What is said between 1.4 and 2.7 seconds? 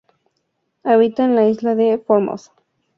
isla de Formosa.